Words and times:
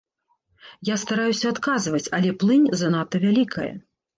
Я 0.89 0.95
стараюся 1.01 1.45
адказваць, 1.55 2.03
але 2.21 2.33
плынь 2.45 2.67
занадта 2.83 3.25
вялікая. 3.29 3.71